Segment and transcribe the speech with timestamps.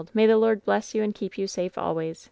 [0.15, 2.17] May the Lord bless you and keep you safe always!"